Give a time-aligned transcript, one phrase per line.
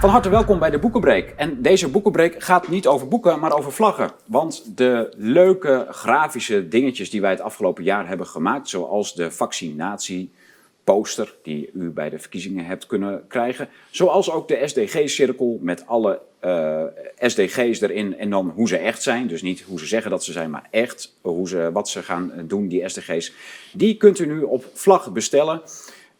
[0.00, 1.34] Van harte welkom bij de Boekenbreek.
[1.36, 4.10] En deze Boekenbreek gaat niet over boeken, maar over vlaggen.
[4.26, 11.34] Want de leuke grafische dingetjes die wij het afgelopen jaar hebben gemaakt, zoals de vaccinatieposter
[11.42, 16.82] die u bij de verkiezingen hebt kunnen krijgen, zoals ook de SDG-cirkel met alle uh,
[17.18, 19.26] SDG's erin en dan hoe ze echt zijn.
[19.26, 22.32] Dus niet hoe ze zeggen dat ze zijn, maar echt hoe ze, wat ze gaan
[22.46, 23.32] doen, die SDG's.
[23.72, 25.62] Die kunt u nu op vlag bestellen.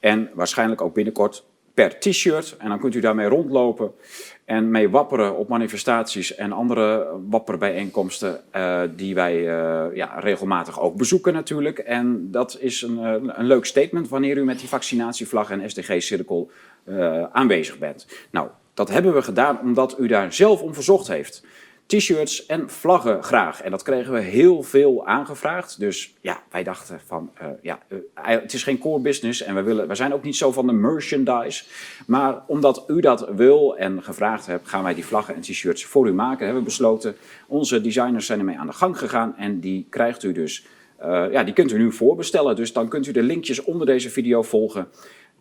[0.00, 1.44] En waarschijnlijk ook binnenkort
[1.74, 2.56] per t-shirt.
[2.59, 3.92] En dan kunt u daarmee rondlopen
[4.45, 10.96] en mee wapperen op manifestaties en andere wapperbijeenkomsten uh, die wij uh, ja, regelmatig ook
[10.96, 11.79] bezoeken natuurlijk.
[11.79, 12.98] En dat is een,
[13.38, 16.51] een leuk statement wanneer u met die vaccinatievlag en SDG-cirkel
[17.33, 18.07] aanwezig bent.
[18.30, 21.45] Nou, dat hebben we gedaan omdat u daar zelf om verzocht heeft
[21.90, 23.62] t-shirts en vlaggen graag.
[23.62, 25.80] En dat kregen we heel veel aangevraagd.
[25.80, 29.62] Dus ja, wij dachten van, uh, ja, uh, het is geen core business en we,
[29.62, 31.65] willen, we zijn ook niet zo van de merchandise.
[32.06, 36.09] Maar omdat u dat wil en gevraagd hebt, gaan wij die vlaggen en t-shirts voor
[36.09, 36.45] u maken.
[36.45, 37.16] Hebben we besloten.
[37.46, 40.66] Onze designers zijn ermee aan de gang gegaan en die krijgt u dus,
[41.02, 42.56] uh, ja, die kunt u nu voorbestellen.
[42.56, 44.88] Dus dan kunt u de linkjes onder deze video volgen.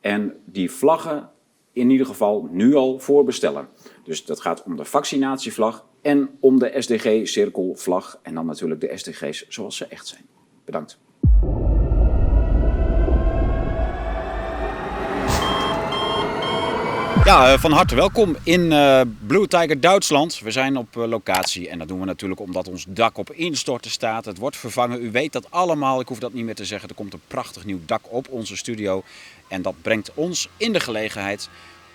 [0.01, 1.29] En die vlaggen
[1.73, 3.67] in ieder geval nu al voorbestellen.
[4.03, 9.45] Dus dat gaat om de vaccinatievlag en om de SDG-cirkelvlag en dan natuurlijk de SDG's
[9.47, 10.25] zoals ze echt zijn.
[10.65, 10.99] Bedankt.
[17.29, 20.39] Ja, van harte welkom in uh, Blue Tiger Duitsland.
[20.39, 23.91] We zijn op uh, locatie en dat doen we natuurlijk omdat ons dak op instorten
[23.91, 24.25] staat.
[24.25, 26.89] Het wordt vervangen, u weet dat allemaal, ik hoef dat niet meer te zeggen.
[26.89, 29.03] Er komt een prachtig nieuw dak op onze studio
[29.47, 31.49] en dat brengt ons in de gelegenheid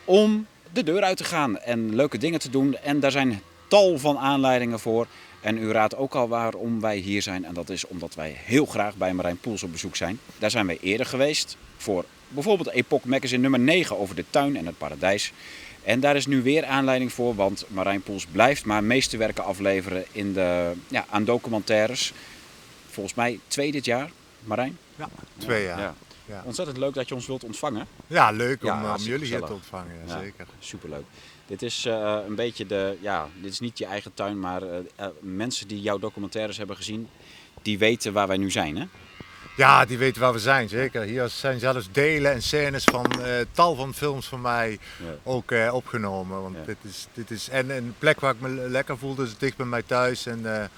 [0.05, 2.77] om de deur uit te gaan en leuke dingen te doen.
[2.77, 5.07] En daar zijn tal van aanleidingen voor.
[5.41, 7.45] En u raadt ook al waarom wij hier zijn.
[7.45, 10.19] En dat is omdat wij heel graag bij Marijn Poels op bezoek zijn.
[10.39, 14.67] Daar zijn wij eerder geweest voor bijvoorbeeld Epoch Magazine nummer 9 over de tuin en
[14.67, 15.33] het paradijs.
[15.83, 20.33] En daar is nu weer aanleiding voor, want Marijn Poels blijft maar meesterwerken afleveren in
[20.33, 22.13] de, ja, aan documentaires.
[22.91, 24.11] Volgens mij twee dit jaar,
[24.41, 24.79] Marijn?
[24.97, 25.09] Ja,
[25.39, 25.79] twee jaar.
[25.79, 25.95] Ja.
[26.27, 26.43] Ja.
[26.45, 27.87] Ontzettend leuk dat je ons wilt ontvangen.
[28.07, 30.47] Ja, leuk om, ja, om jullie hier te ontvangen, ja, zeker.
[30.59, 31.05] Superleuk.
[31.47, 34.69] Dit is uh, een beetje de, ja, dit is niet je eigen tuin, maar uh,
[35.01, 37.09] uh, mensen die jouw documentaires hebben gezien,
[37.63, 38.85] die weten waar wij nu zijn, hè?
[39.57, 41.03] Ja, die weten waar we zijn, zeker.
[41.03, 43.07] Hier zijn zelfs delen en scènes van
[43.53, 45.15] tal van films van mij ja.
[45.23, 46.43] ook opgenomen.
[46.43, 46.65] Want ja.
[46.65, 49.67] dit is, dit is en een plek waar ik me lekker voel, dus dicht bij
[49.67, 50.27] mij thuis.
[50.27, 50.71] En,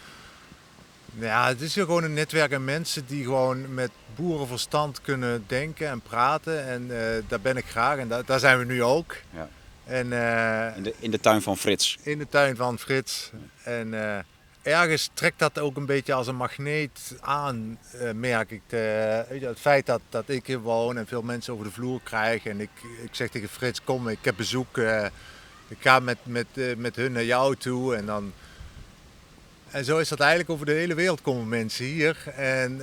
[1.19, 5.89] ja, het is hier gewoon een netwerk aan mensen die gewoon met boerenverstand kunnen denken
[5.89, 6.67] en praten.
[6.67, 6.91] En
[7.29, 9.17] daar ben ik graag en da daar zijn we nu ook.
[9.35, 9.49] Ja.
[9.87, 11.99] En, uh, in, de, in de tuin van Frits.
[12.03, 13.31] In de tuin van Frits.
[13.63, 14.19] En uh,
[14.63, 18.63] ergens trekt dat ook een beetje als een magneet aan, uh, merk ik.
[19.41, 22.47] Het feit dat, dat ik hier woon en veel mensen over de vloer krijg.
[22.47, 22.71] En ik,
[23.03, 24.79] ik zeg tegen Frits, kom, ik heb bezoek.
[25.69, 27.97] ik ga met, met, met hun naar jou toe.
[27.97, 28.33] En, dan,
[29.71, 32.33] en zo is dat eigenlijk over de hele wereld komen mensen hier.
[32.37, 32.79] En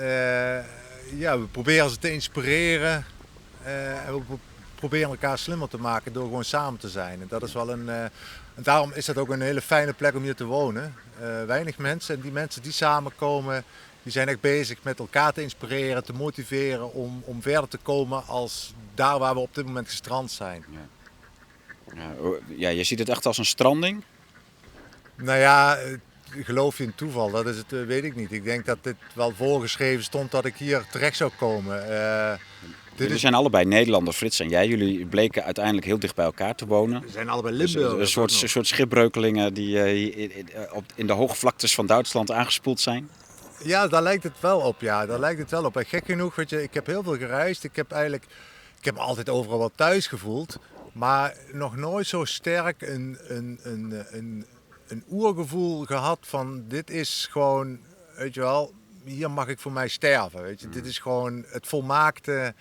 [1.15, 3.05] ja, we proberen ze te inspireren.
[4.05, 4.37] en we
[4.87, 7.21] proberen elkaar slimmer te maken door gewoon samen te zijn.
[7.21, 7.85] En dat is wel een.
[7.85, 8.03] Uh,
[8.55, 10.95] en daarom is dat ook een hele fijne plek om hier te wonen.
[11.21, 13.63] Uh, weinig mensen en die mensen die samenkomen,
[14.03, 18.27] die zijn echt bezig met elkaar te inspireren, te motiveren om, om verder te komen
[18.27, 20.65] als daar waar we op dit moment gestrand zijn.
[20.69, 20.87] Ja.
[21.95, 24.03] Ja, ja je ziet het echt als een stranding?
[25.15, 25.77] Nou ja,
[26.41, 27.31] geloof je in toeval?
[27.31, 28.31] Dat is het, weet ik niet.
[28.31, 31.89] Ik denk dat dit wel voorgeschreven stond dat ik hier terecht zou komen.
[31.89, 32.33] Uh,
[32.95, 34.67] Jullie zijn allebei Nederlander, Frits en jij.
[34.67, 37.01] Jullie bleken uiteindelijk heel dicht bij elkaar te wonen.
[37.01, 37.91] We zijn allebei Limburgers.
[37.91, 39.79] Dus een soort, een soort schipbreukelingen die
[40.95, 43.09] in de hoge vlaktes van Duitsland aangespoeld zijn.
[43.63, 44.81] Ja, daar lijkt het wel op.
[44.81, 45.77] Ja, daar lijkt het wel op.
[45.77, 47.63] En gek genoeg, weet je, ik heb heel veel gereisd.
[47.63, 48.23] Ik heb eigenlijk,
[48.79, 50.59] ik heb me altijd overal wel thuis gevoeld.
[50.93, 54.45] Maar nog nooit zo sterk een, een, een, een,
[54.93, 57.79] een oergevoel gehad van dit is gewoon,
[58.15, 58.73] weet je wel,
[59.03, 60.41] hier mag ik voor mij sterven.
[60.41, 60.67] Weet je.
[60.67, 60.73] Mm.
[60.73, 62.53] Dit is gewoon het volmaakte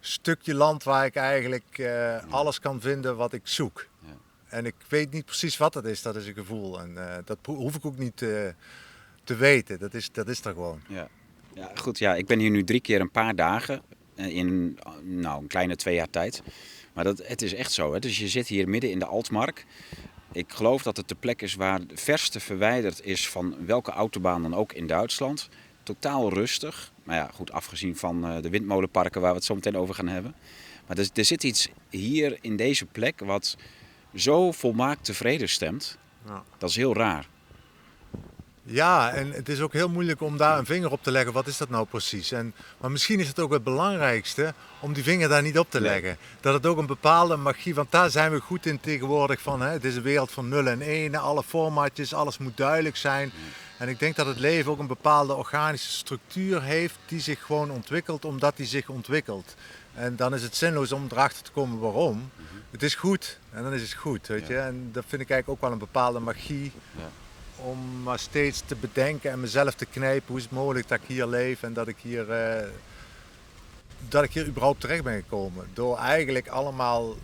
[0.00, 3.86] stukje land waar ik eigenlijk uh, alles kan vinden wat ik zoek.
[4.02, 4.16] Ja.
[4.48, 6.80] En ik weet niet precies wat dat is, dat is een gevoel.
[6.80, 8.48] En uh, dat hoef ik ook niet uh,
[9.24, 10.80] te weten, dat is, dat is er gewoon.
[10.88, 11.08] Ja.
[11.54, 11.98] ja, goed.
[11.98, 13.82] Ja, ik ben hier nu drie keer een paar dagen
[14.14, 16.42] in nou, een kleine twee jaar tijd.
[16.92, 17.92] Maar dat, het is echt zo.
[17.92, 17.98] Hè?
[17.98, 19.66] Dus je zit hier midden in de Altmark.
[20.32, 24.42] Ik geloof dat het de plek is waar het verste verwijderd is van welke autobaan
[24.42, 25.48] dan ook in Duitsland.
[25.82, 26.92] Totaal rustig.
[27.02, 30.08] Maar ja, goed, afgezien van uh, de windmolenparken waar we het zo meteen over gaan
[30.08, 30.34] hebben.
[30.86, 33.56] Maar er, er, zit iets hier in deze plek wat
[34.14, 35.98] zo volmaakt tevreden stemt.
[36.26, 36.42] Ja.
[36.58, 37.26] Dat is heel raar.
[38.72, 41.32] Ja, en het is ook heel moeilijk om daar een vinger op te leggen.
[41.32, 42.32] Wat is dat nou precies?
[42.32, 45.80] En, maar misschien is het ook het belangrijkste om die vinger daar niet op te
[45.80, 46.16] leggen.
[46.40, 49.60] Dat het ook een bepaalde magie, want daar zijn we goed in tegenwoordig van.
[49.60, 49.68] Hè?
[49.68, 53.32] Het is een wereld van nul en één, alle formatjes, alles moet duidelijk zijn.
[53.78, 57.70] En ik denk dat het leven ook een bepaalde organische structuur heeft die zich gewoon
[57.70, 59.54] ontwikkelt omdat die zich ontwikkelt.
[59.94, 62.16] En dan is het zinloos om erachter te komen waarom.
[62.16, 62.44] Mhm.
[62.70, 64.58] Het is goed en dan is het goed, weet je.
[64.58, 66.72] En dat vind ik eigenlijk ook wel een bepaalde magie.
[66.96, 67.10] Ja
[67.64, 71.06] om maar steeds te bedenken en mezelf te knijpen hoe is het mogelijk dat ik
[71.06, 72.68] hier leef en dat ik hier, uh,
[74.08, 75.68] dat ik hier überhaupt terecht ben gekomen.
[75.74, 77.16] Door eigenlijk allemaal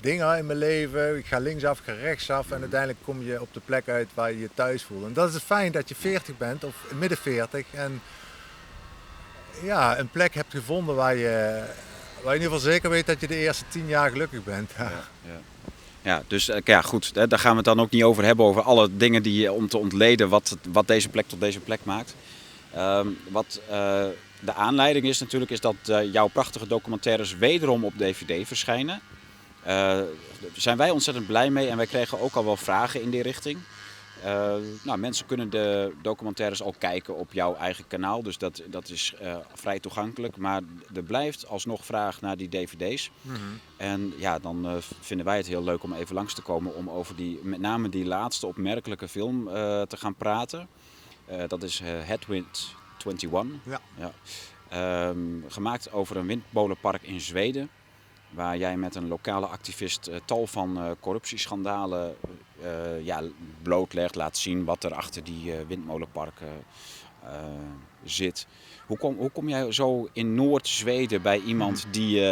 [0.00, 1.16] dingen in mijn leven.
[1.16, 4.38] Ik ga linksaf, ga rechtsaf en uiteindelijk kom je op de plek uit waar je
[4.38, 5.04] je thuis voelt.
[5.04, 8.00] En dat is fijn dat je 40 bent of midden 40 en
[9.62, 11.64] ja, een plek hebt gevonden waar je,
[12.22, 14.70] waar je in ieder geval zeker weet dat je de eerste 10 jaar gelukkig bent.
[14.76, 14.90] Ja,
[15.30, 15.40] ja.
[16.02, 18.62] Ja, dus eh, ja, goed, daar gaan we het dan ook niet over hebben, over
[18.62, 22.14] alle dingen die om te ontleden wat, wat deze plek tot deze plek maakt.
[22.74, 24.04] Ehm, wat uh,
[24.40, 25.76] de aanleiding is natuurlijk, is dat
[26.12, 29.00] jouw prachtige documentaires wederom op DVD verschijnen.
[29.64, 30.04] daar
[30.56, 33.58] zijn wij ontzettend blij mee en wij kregen ook al wel vragen in die richting.
[34.24, 38.88] Uh, nou, mensen kunnen de documentaires al kijken op jouw eigen kanaal, dus dat, dat
[38.88, 40.36] is uh, vrij toegankelijk.
[40.36, 40.62] Maar
[40.94, 43.10] er blijft alsnog vraag naar die dvd's.
[43.20, 43.60] Mm -hmm.
[43.76, 46.90] En ja, dan uh, vinden wij het heel leuk om even langs te komen om
[46.90, 49.44] over die, met name die laatste opmerkelijke film
[49.88, 50.68] te gaan praten.
[51.48, 52.74] dat is Headwind
[53.04, 53.48] 21.
[53.62, 53.80] Ja.
[53.96, 54.12] ja.
[55.08, 57.70] Um, gemaakt over een windmolenpark in Zweden.
[58.30, 62.16] Waar jij met een lokale activist tal van corruptieschandalen
[62.62, 63.22] uh, ja,
[63.62, 66.48] blootlegt, laat zien wat er achter die windmolenparken
[68.04, 68.46] zit.
[68.86, 72.24] Hoe kom, hoe kom jij zo in Noord-Zweden bij iemand die,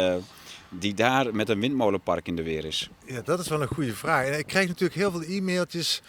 [0.69, 2.89] die daar met een windmolenpark in de weer is?
[3.05, 4.37] Ja, dat is wel een goede vraag.
[4.37, 6.01] Ik krijg natuurlijk heel veel e-mailtjes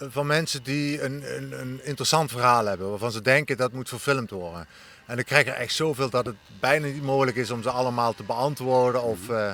[0.00, 4.30] van mensen die een, een, een, interessant verhaal hebben, waarvan ze denken dat moet verfilmd
[4.30, 4.66] worden.
[5.06, 8.14] En ik krijg er echt zoveel dat het bijna niet mogelijk is om ze allemaal
[8.14, 9.28] te beantwoorden of...
[9.28, 9.50] Uh,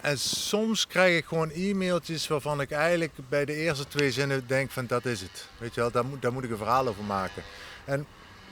[0.00, 4.70] en soms krijg ik gewoon e-mailtjes waarvan ik eigenlijk bij de eerste twee zinnen denk
[4.70, 5.48] van dat is het.
[5.58, 7.42] Weet je wel, daar moet, daar moet ik een verhaal over maken.
[7.84, 8.06] En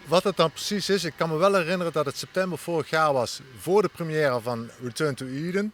[0.06, 3.12] wat het dan precies is, ik kan me wel herinneren dat het september vorig jaar
[3.12, 5.72] was, voor de première van Return to Eden.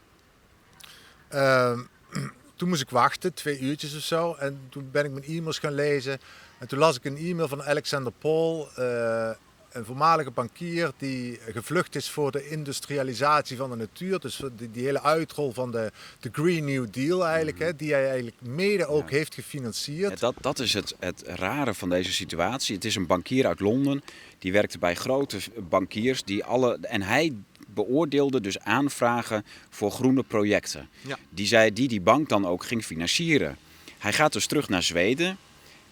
[1.34, 1.78] Uh,
[2.56, 4.34] toen moest ik wachten, twee uurtjes of zo.
[4.34, 6.20] En toen ben ik mijn e-mails gaan lezen.
[6.58, 8.68] En toen las ik een e-mail van Alexander Paul.
[8.78, 9.30] Uh,
[9.72, 14.18] een voormalige bankier die gevlucht is voor de industrialisatie van de natuur.
[14.18, 18.06] Dus die, die hele uitrol van de, de Green New Deal eigenlijk, hè, die hij
[18.06, 20.20] eigenlijk mede ook heeft gefinancierd.
[20.20, 22.74] dat, dat is het, het rare van deze situatie.
[22.74, 24.02] Het is een bankier uit Londen,
[24.38, 25.38] die werkte bij grote
[25.68, 26.78] bankiers die alle...
[26.80, 27.32] En hij
[27.66, 30.88] beoordeelde dus aanvragen voor groene projecten.
[31.30, 33.56] Die, zij, die die bank dan ook ging financieren.
[33.98, 35.38] Hij gaat dus terug naar Zweden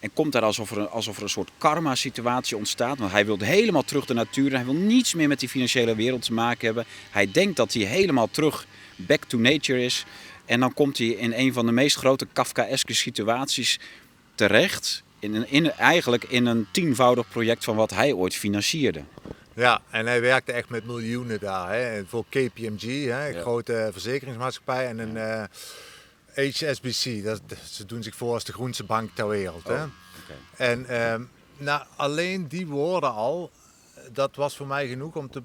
[0.07, 2.99] en komt daar alsof er, een, alsof er een soort karma-situatie ontstaat.
[2.99, 4.51] Want hij wil helemaal terug de natuur.
[4.51, 6.85] Hij wil niets meer met die financiële wereld te maken hebben.
[7.11, 8.67] Hij denkt dat hij helemaal terug
[8.97, 10.05] back to nature is.
[10.45, 13.79] En dan komt hij in een van de meest grote Kafkaeske situaties
[14.35, 15.03] terecht.
[15.19, 19.03] In een, in, eigenlijk in een tienvoudig project van wat hij ooit financierde.
[19.55, 21.73] Ja, en hij werkte echt met miljoenen daar.
[21.73, 22.05] Hè.
[22.07, 24.87] Voor KPMG, hè, een grote verzekeringsmaatschappij.
[24.87, 25.15] En een...
[25.15, 25.43] Uh,
[26.37, 29.69] HSBC, dat, ze doen zich voor als de groenste bank ter wereld.
[29.69, 29.83] hè?
[29.83, 29.91] Oh,
[30.57, 31.15] en uh,
[31.57, 33.51] nou, alleen die woorden al,
[34.13, 35.43] dat was voor mij genoeg om te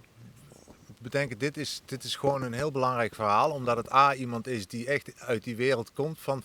[0.97, 3.51] bedenken, dit is, dit is gewoon een heel belangrijk verhaal.
[3.51, 6.43] Omdat het A, iemand is die echt uit die wereld komt van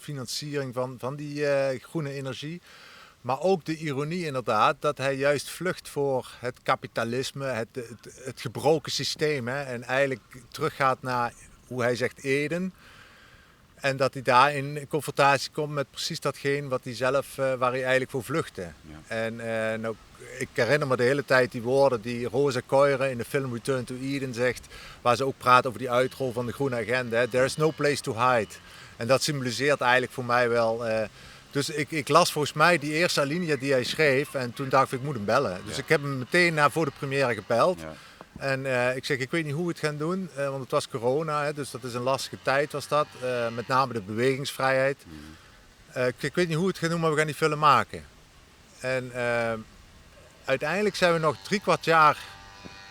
[0.00, 2.62] financiering van, van die uh, groene energie.
[3.20, 8.40] Maar ook de ironie inderdaad, dat hij juist vlucht voor het kapitalisme, het, het, het
[8.40, 9.48] gebroken systeem.
[9.48, 11.32] Hè, en eigenlijk teruggaat naar,
[11.66, 12.72] hoe hij zegt, Eden.
[13.84, 17.70] En dat hij daar in confrontatie komt met precies datgene wat hij zelf, uh, waar
[17.70, 18.66] hij eigenlijk voor vluchtte.
[19.06, 19.94] En uh, nou,
[20.38, 23.84] ik herinner me de hele tijd die woorden die Rosa Koire in de film Return
[23.84, 24.66] to Eden zegt,
[25.02, 27.26] waar ze ook praat over die uitrol van de groene agenda.
[27.26, 28.52] There is no place to hide.
[28.96, 30.88] En dat symboliseert eigenlijk voor mij wel.
[30.88, 31.02] Uh,
[31.50, 34.92] dus ik, ik, las volgens mij die eerste alinea die hij schreef en toen dacht
[34.92, 35.60] ik, ik moet hem bellen.
[35.66, 37.80] Dus ik heb hem meteen na voor de première gebeld.
[37.80, 37.92] Ja.
[38.38, 40.70] En uh, ik zeg, ik weet niet hoe we het gaan doen, uh, want het
[40.70, 43.06] was corona, hè, dus dat is een lastige tijd was dat.
[43.22, 45.04] Uh, met name de bewegingsvrijheid.
[45.06, 46.02] Mm.
[46.06, 48.04] Ik, ik, weet niet hoe we het gaan doen, maar we gaan die film maken.
[48.80, 49.12] En
[50.44, 52.18] uiteindelijk zijn we nog drie kwart jaar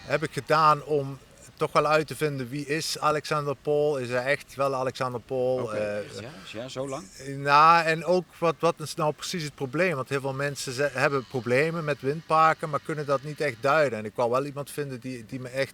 [0.06, 1.20] heb ik gedaan om
[1.64, 3.98] toch wel uit te vinden wie is Alexander Paul.
[3.98, 5.58] Is hij echt wel Alexander Paul?
[5.64, 6.30] Oké, Eh, echt, ja?
[6.62, 7.04] ja, zo lang?
[7.38, 9.96] nou, en ook wat, wat is nou precies het probleem?
[9.96, 14.00] Want heel veel mensen ze- hebben problemen met windparken, maar kunnen dat niet echt duiden.
[14.00, 15.74] En ik wou wel iemand vinden die, die me echt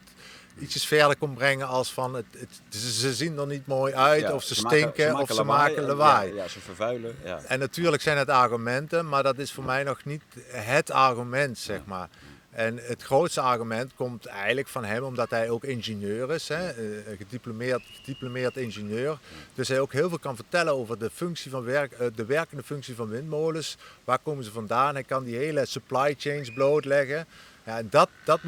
[0.60, 4.34] ietsjes verder kon brengen als van het, het, ze, zien er niet mooi uit, Ja,
[4.34, 6.30] of ze, maken- stinken, of ze lawaai maken en- lawaai.
[6.30, 7.16] Ja, ja, ze vervuilen.
[7.24, 7.42] Ja.
[7.48, 11.80] En natuurlijk zijn het argumenten, maar dat is voor mij nog niet het argument, zeg
[11.86, 12.10] maar.
[12.50, 17.18] En het grootste argument komt eigenlijk van hem, omdat hij ook ingenieur is, hè, eh,
[17.18, 19.18] gediplomeerd, gediplomeerd ingenieur.
[19.54, 22.64] Dus hij ook heel veel kan vertellen over de, functie van werk, eh, de werkende
[22.64, 23.78] functie van windmolens.
[24.04, 24.94] Waar komen ze vandaan?
[24.94, 27.26] Hij kan die hele supply chains blootleggen.
[27.66, 28.40] Ja, en dat, dat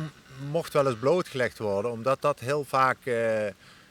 [0.51, 3.45] mocht wel eens blootgelegd worden, omdat dat heel vaak eh,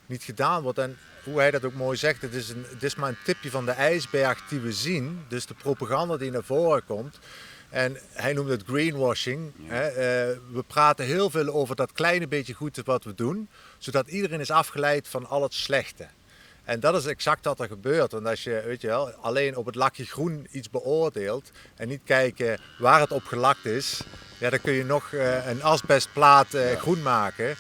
[0.07, 0.79] niet gedaan wordt.
[0.79, 3.50] En hoe hij dat ook mooi zegt, het is, een, het is maar een tipje
[3.50, 5.25] van de ijsberg die we zien.
[5.29, 7.19] Dus de propaganda die naar voren komt.
[7.70, 9.52] En hij noemt het greenwashing.
[9.62, 9.86] Hè?
[9.86, 13.48] Eh, we praten heel veel over dat kleine beetje goed wat we doen,
[13.78, 16.06] zodat iedereen is afgeleid van al het slechte.
[16.64, 18.12] En dat is exact wat er gebeurt.
[18.12, 22.00] Want als je weet je wel, alleen op het lakje groen iets beoordeelt en niet
[22.04, 24.00] kijken waar het op gelakt is,
[24.38, 27.54] ja, dan kun je nog eh, een asbestplaat eh, groen maken.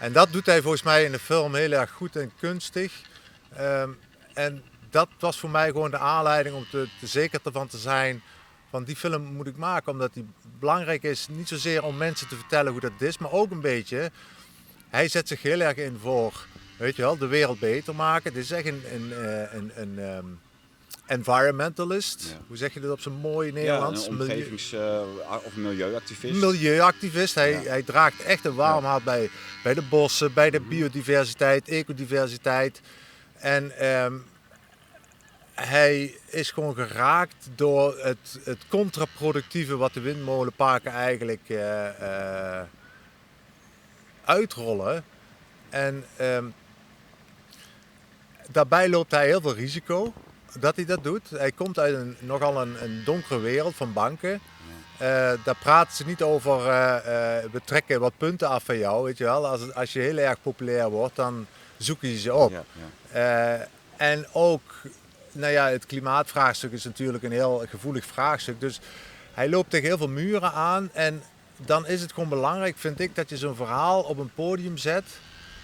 [0.00, 2.92] En dat doet hij volgens mij in de film heel erg goed en kunstig.
[3.56, 3.90] Ehm,
[4.34, 8.22] en dat was voor mij gewoon de aanleiding om te, te zeker ervan te zijn
[8.82, 9.92] die film moet ik maken.
[9.92, 10.26] Omdat die
[10.58, 14.10] belangrijk is, niet zozeer om mensen te vertellen hoe dat is, maar ook een beetje,
[14.88, 18.32] hij zet zich heel erg in voor, weet je wel, de wereld beter maken.
[18.34, 20.24] Dit is echt een, een, eh, een, een ehm,
[21.06, 22.26] environmentalist.
[22.30, 22.36] Ja.
[22.46, 24.06] Hoe zeg je dat op zijn mooi Ja, Nederlands?
[24.06, 25.00] een Milieu- omgevings- eh,
[25.44, 26.34] of milieuactivist.
[26.40, 27.34] milieuactivist.
[27.34, 27.60] Hij, Ja.
[27.60, 29.30] hij draagt echt een warm hart bij,
[29.62, 30.56] bij de bossen, bij Mhm.
[30.58, 32.80] de biodiversiteit, ecodiversiteit.
[33.34, 34.12] En ehm,
[35.54, 41.88] hij is gewoon geraakt door het, het contraproductieve wat de windmolenparken eigenlijk eh,
[42.58, 42.66] eh,
[44.24, 45.04] uitrollen.
[45.68, 46.44] En ehm,
[48.50, 50.12] daarbij loopt hij heel veel risico
[50.58, 51.30] dat hij dat doet.
[51.30, 54.40] Hij komt uit een, nogal een, een donkere wereld van banken.
[54.98, 56.56] Eh, daar praten ze niet over,
[57.52, 59.46] we trekken wat punten af van jou, weet je wel.
[59.46, 61.46] Als, als je heel erg populair wordt, dan
[61.76, 62.50] zoeken je ze op.
[62.50, 62.64] Ja,
[63.12, 63.68] ja.
[63.96, 64.62] En ook,
[65.34, 68.60] nou ja, het klimaatvraagstuk is natuurlijk een heel gevoelig vraagstuk.
[68.60, 68.80] Dus
[69.32, 70.90] hij loopt tegen heel veel muren aan.
[70.92, 71.22] En
[71.56, 75.04] dan is het gewoon belangrijk, vind ik, dat je zo'n verhaal op een podium zet.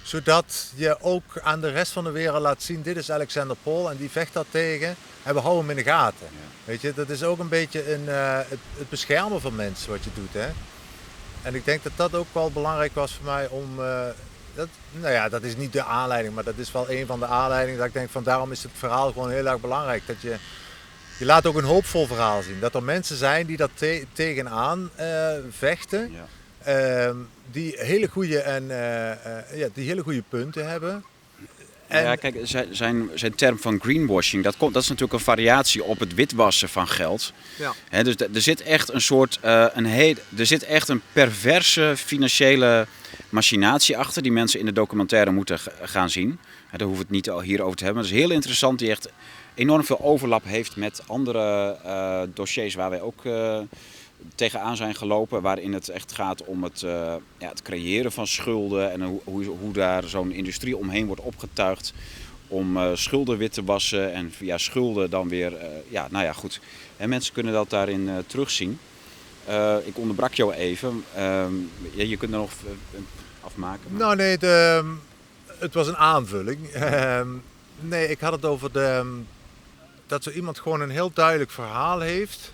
[0.02, 3.90] Zodat je ook aan de rest van de wereld laat zien, dit is Alexander Paul
[3.90, 4.96] en die vecht daar tegen.
[5.22, 6.26] En we houden hem in de gaten.
[6.64, 10.04] Weet je, dat is ook een beetje een, eh, het, het beschermen van mensen wat
[10.04, 10.32] je doet.
[10.32, 10.48] Hè?
[11.42, 13.80] En ik denk dat dat ook wel belangrijk was voor mij om.
[13.84, 14.06] eh,
[14.60, 17.26] dat, nou ja, dat is niet de aanleiding, maar dat is wel een van de
[17.26, 17.78] aanleidingen.
[17.78, 20.02] Dat ik denk van daarom is het verhaal gewoon heel erg belangrijk.
[20.06, 20.36] Dat je,
[21.18, 22.60] je laat ook een hoopvol verhaal zien.
[22.60, 26.12] Dat er mensen zijn die dat te- tegenaan eh, vechten.
[26.12, 26.26] Ja.
[26.72, 27.16] ehm,
[27.50, 31.04] die hele goede en eh, eh, ja, die hele goede punten hebben.
[31.90, 35.84] Ja, kijk, zijn, zijn, zijn term van greenwashing, dat, komt, dat is natuurlijk een variatie
[35.84, 37.32] op het witwassen van geld.
[37.58, 37.74] Ja.
[37.88, 39.86] Hè, dus er zit echt een soort, eh, een
[40.36, 42.86] er zit echt een perverse financiële
[43.28, 46.38] machinatie achter die mensen in de documentaire moeten gaan zien.
[46.70, 48.02] Daar hoeven we het niet al hierover te hebben.
[48.02, 49.08] maar Dat is heel interessant, die echt
[49.54, 53.60] enorm veel overlap heeft met andere eh, dossiers waar wij ook eh,
[54.34, 55.42] tegenaan zijn gelopen.
[55.42, 59.44] Waarin het echt gaat om het, eh, ja, het creëren van schulden en hoe, hoe,
[59.44, 61.92] hoe daar zo'n industrie omheen wordt opgetuigd
[62.48, 66.32] om eh, schulden wit te wassen en via schulden dan weer, eh, ja, nou ja,
[66.32, 66.60] goed.
[66.96, 68.78] En mensen kunnen dat daarin terugzien.
[69.84, 71.04] Ik onderbrak jou even.
[71.14, 71.52] Ehm,
[71.94, 72.50] ja, je kunt er nog
[73.40, 73.90] afmaken.
[73.90, 74.84] maar- Nou nee, de,
[75.58, 76.68] het was een aanvulling.
[76.68, 77.28] Ehm,
[77.80, 79.20] nee, ik had het over de,
[80.06, 82.52] dat zo iemand gewoon een heel duidelijk verhaal heeft.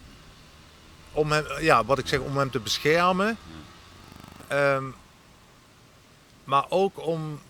[1.17, 3.37] Om hem, ja, wat ik zeg, om hem te beschermen.
[4.49, 4.85] Ehm,
[6.45, 7.41] maar ook om,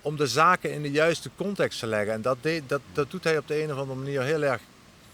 [0.00, 2.12] om de zaken in de juiste context te leggen.
[2.12, 4.60] En dat, deed, dat, dat doet hij op de een of andere manier heel erg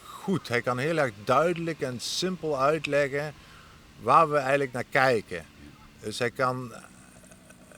[0.03, 0.49] goed.
[0.49, 3.35] Hij kan heel erg duidelijk en simpel uitleggen
[4.01, 5.45] waar we eigenlijk naar kijken.
[6.01, 6.73] Dus hij kan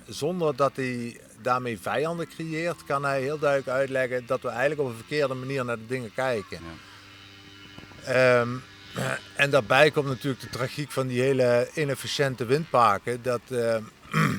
[0.06, 4.86] zonder dat hij daarmee vijanden creëert, kan hij heel duidelijk uitleggen dat we eigenlijk op
[4.86, 6.60] een verkeerde manier naar de dingen kijken.
[8.04, 8.48] Ehm,
[9.36, 13.22] en daarbij komt natuurlijk de tragiek van die hele inefficiënte windparken.
[13.22, 13.82] Dat, ehm,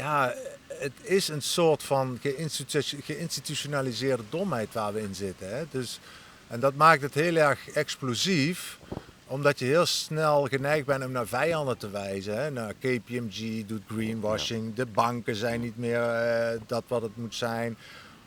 [0.00, 0.34] ja,
[0.68, 5.56] het is een soort van geïnstitu- geïnstitutionaliseerde domheid waar we in zitten.
[5.56, 5.64] Hè?
[5.70, 6.00] Dus,
[6.46, 8.78] en dat maakt het heel erg explosief
[9.26, 12.36] omdat je heel snel geneigd bent om naar vijanden te wijzen.
[12.36, 12.50] Hè?
[12.50, 17.76] Nou, KPMG doet greenwashing, de banken zijn niet meer eh, dat wat het moet zijn.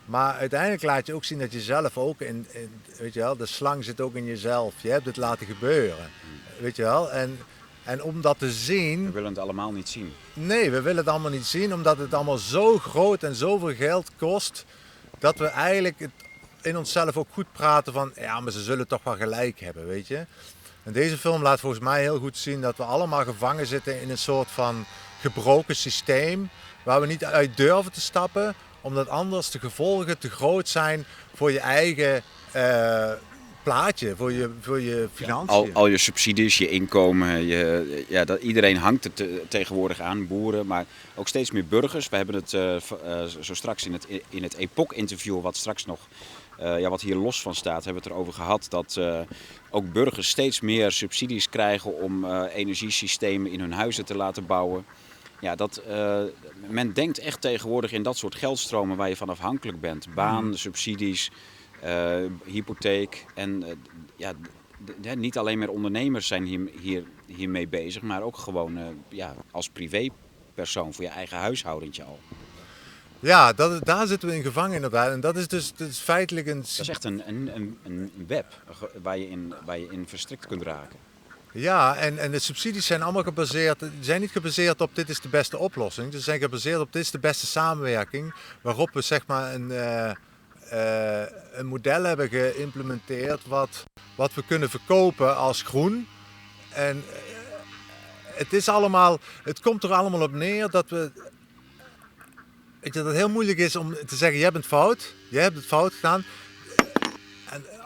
[0.05, 3.37] Maar uiteindelijk laat je ook zien dat je zelf ook in, in- weet je wel,
[3.37, 4.73] de slang zit ook in jezelf.
[4.81, 6.09] Je hebt het laten gebeuren,
[6.59, 7.11] weet je wel.
[7.11, 7.39] En
[7.83, 9.05] En om dat te zien.
[9.05, 10.13] We willen het allemaal niet zien.
[10.33, 14.09] Nee, we willen het allemaal niet zien, omdat het allemaal zo groot en zoveel geld
[14.17, 14.65] kost.
[15.19, 16.11] Dat we eigenlijk het
[16.61, 20.07] in onszelf ook goed praten van, ja, maar ze zullen toch wel gelijk hebben, weet
[20.07, 20.25] je.
[20.83, 24.09] En deze film laat volgens mij heel goed zien dat we allemaal gevangen zitten in
[24.09, 24.85] een soort van
[25.21, 26.49] gebroken systeem.
[26.83, 31.51] Waar we niet uit durven te stappen, omdat anders de gevolgen te groot zijn voor
[31.51, 32.23] je eigen
[32.55, 33.11] uh,
[33.63, 35.47] plaatje, voor je, voor je financiën.
[35.47, 40.27] al, al, je subsidies, je inkomen, je, ja, dat, iedereen hangt er te, tegenwoordig aan,
[40.27, 42.09] boeren, maar ook steeds meer burgers.
[42.09, 45.99] We hebben het uh, uh, zo straks in het, in het Epoch-interview, wat straks nog
[46.59, 49.19] uh, ja, wat hier los van staat, hebben we het erover gehad dat uh,
[49.69, 54.85] ook burgers steeds meer subsidies krijgen om uh, energiesystemen in hun huizen te laten bouwen.
[55.41, 55.81] Ja, dat,
[56.67, 60.13] men denkt echt tegenwoordig in dat soort geldstromen waar je van afhankelijk bent.
[60.13, 60.53] Baan, mm.
[60.53, 61.31] subsidies,
[62.45, 63.25] hypotheek.
[63.33, 63.63] En
[64.15, 64.33] ja,
[65.15, 70.93] niet alleen maar ondernemers zijn hier, hier, hiermee bezig, maar ook gewoon ja, als privépersoon
[70.93, 72.19] voor je eigen huishoudentje al.
[73.19, 75.11] Ja, dat, daar zitten we in gevangen inderdaad.
[75.11, 76.59] En dat is dus dat is feitelijk een...
[76.59, 78.45] Dat is echt een, een, een web
[79.01, 80.99] waar je, in, waar je in verstrikt kunt raken.
[81.57, 85.29] Ja, en, en de subsidies zijn allemaal gebaseerd, zijn niet gebaseerd op dit is de
[85.29, 86.13] beste oplossing.
[86.13, 88.33] Ze zijn gebaseerd op dit is de beste samenwerking.
[88.61, 90.11] Waarop we zeg maar een, uh,
[90.73, 93.83] uh, een model hebben geïmplementeerd wat,
[94.15, 96.07] wat we kunnen verkopen als groen.
[96.69, 97.15] En uh,
[98.23, 101.11] het is allemaal, het komt er allemaal op neer dat we
[102.79, 105.65] ik dat het heel moeilijk is om te zeggen, jij bent fout, jij hebt het
[105.65, 106.23] fout gedaan.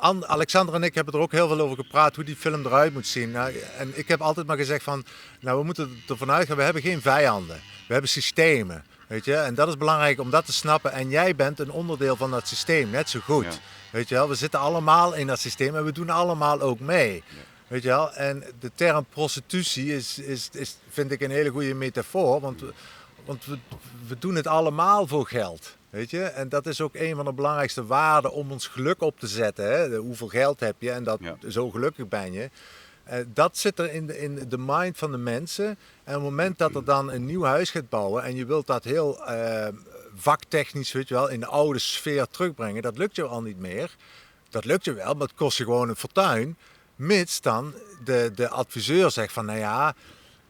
[0.01, 3.07] Alexander en ik hebben er ook heel veel over gepraat, hoe die film eruit moet
[3.07, 3.31] zien.
[3.31, 5.03] Nou, en ik heb altijd maar gezegd van,
[5.39, 7.55] nou we moeten ervan uitgaan, we hebben geen vijanden.
[7.87, 9.35] We hebben systemen, weet je.
[9.35, 10.91] En dat is belangrijk om dat te snappen.
[10.91, 13.59] En jij bent een onderdeel van dat systeem, net zo goed.
[13.91, 17.23] Weet je wel, we zitten allemaal in dat systeem en we doen allemaal ook mee.
[17.67, 21.73] Weet je wel, en de term prostitutie is, is, is, vind ik een hele goede
[21.73, 22.61] metafoor, want...
[23.29, 23.57] Want we,
[24.07, 25.75] we doen het allemaal voor geld.
[25.89, 26.21] Weet je?
[26.23, 29.65] En dat is ook een van de belangrijkste waarden om ons geluk op te zetten.
[29.65, 29.97] Hè?
[29.97, 32.49] hoeveel geld heb je en dat, zo gelukkig ben je.
[33.09, 35.65] Uh, dat zit er in de, in de mind van de mensen.
[36.03, 38.67] En op het moment dat er dan een nieuw huis gaat bouwen en je wilt
[38.67, 39.67] dat heel uh,
[40.15, 43.95] vaktechnisch weet je wel, in de oude sfeer terugbrengen, dat lukt je al niet meer.
[44.49, 46.57] Dat lukt je wel, maar het kost je gewoon een fortuin.
[46.95, 49.95] Mits dan de, de adviseur zegt van nou ja,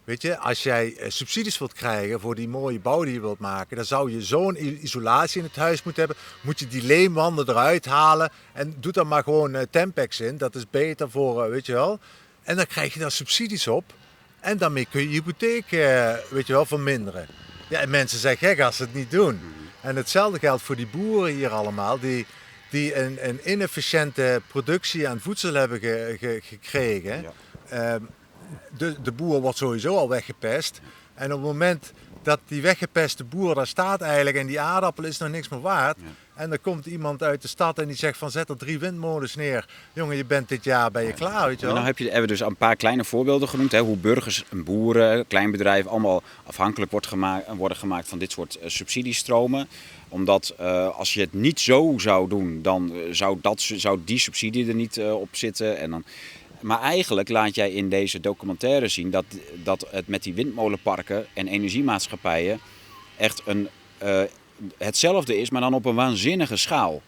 [0.09, 3.39] Weet je, als jij eh, subsidies wilt krijgen voor die mooie bouw die je wilt
[3.39, 6.23] maken, dan zou je zo'n isolatie in het huis moeten hebben.
[6.41, 10.37] Moet je die leemwanden eruit halen en doe dan maar gewoon uh, Tempex in.
[10.37, 11.99] Dat is beter voor, uh, weet je wel.
[12.43, 13.83] En dan krijg je daar subsidies op.
[14.39, 15.69] En daarmee kun je je hypotheek,
[16.29, 17.27] weet je wel, verminderen.
[17.69, 19.39] Ja, en mensen zijn gek als ze het niet doen.
[19.81, 22.25] En hetzelfde geldt voor die boeren hier allemaal, die,
[22.69, 25.79] die een, een inefficiënte productie aan voedsel hebben
[26.41, 27.21] gekregen.
[27.21, 27.31] Ja.
[27.69, 28.03] Ehm,
[28.77, 30.81] de, de boer wordt sowieso al weggepest.
[31.13, 31.91] En op het moment
[32.23, 35.97] dat die weggepeste boer daar staat eigenlijk en die aardappel is nog niks meer waard.
[36.35, 39.35] En dan komt iemand uit de stad en die zegt van zet er drie windmolens
[39.35, 39.65] neer.
[39.93, 41.75] Jongen, je bent dit jaar ben je klaar, weet je wel.
[41.75, 43.71] Nou heb je, hebben we dus een paar kleine voorbeelden genoemd.
[43.71, 48.57] Hè, hoe burgers en boeren, kleinbedrijven allemaal afhankelijk wordt gemaakt, worden gemaakt van dit soort
[48.61, 49.67] uh, subsidiestromen.
[50.09, 54.19] Omdat uh, als je het niet zo zou doen, dan uh, zou, dat, zou die
[54.19, 55.77] subsidie er niet op zitten.
[55.77, 56.03] En dan
[56.61, 59.25] maar eigenlijk laat jij in deze documentaire zien dat,
[59.63, 62.59] dat het met die windmolenparken en energiemaatschappijen
[63.17, 63.67] echt een,
[64.03, 64.21] uh,
[64.77, 67.01] hetzelfde is, maar dan op een waanzinnige schaal.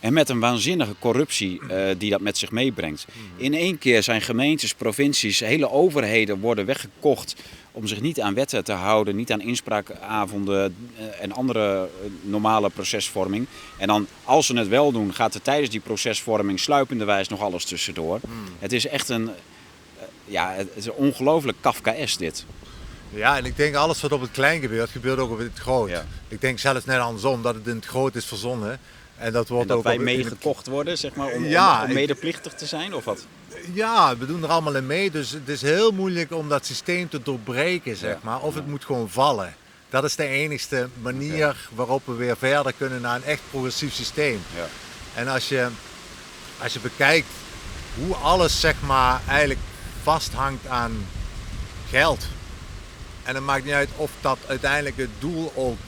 [0.00, 3.06] En met een waanzinnige corruptie uh, die dat met zich meebrengt.
[3.36, 7.36] In één keer zijn gemeentes, provincies, hele overheden worden weggekocht
[7.72, 12.70] om zich niet aan wetten te houden, niet aan inspraakavonden eh, en andere eh, normale
[12.70, 13.46] procesvorming.
[13.76, 17.64] En dan, als ze het wel doen, gaat er tijdens die procesvorming sluipenderwijs nog alles
[17.64, 18.18] tussendoor.
[18.20, 18.44] Hmm.
[18.58, 19.30] Het is echt een,
[20.24, 22.44] ja, het is ongelooflijk Kafkaes dit.
[23.12, 25.90] Ja, en ik denk alles wat op het klein gebeurt, gebeurt ook op het groot.
[26.28, 28.80] Ik denk zelfs net andersom, dat het in het groot is verzonnen.
[29.20, 32.54] En dat, wordt en dat ook wij meegekocht worden, zeg maar, om, ja, om medeplichtig
[32.54, 33.26] te zijn, of wat?
[33.72, 35.10] Ja, we doen er allemaal in mee.
[35.10, 38.40] Dus het is heel moeilijk om dat systeem te doorbreken, zeg maar.
[38.40, 39.54] Of het moet gewoon vallen.
[39.88, 44.42] Dat is de enigste manier waarop we weer verder kunnen naar een echt progressief systeem.
[44.56, 44.66] Ja.
[45.14, 45.68] En als je,
[46.62, 47.28] als je bekijkt
[47.94, 49.60] hoe alles, zeg maar, eigenlijk
[50.02, 51.06] vasthangt aan
[51.90, 52.26] geld.
[53.22, 55.78] En het maakt niet uit of dat uiteindelijk het doel ook...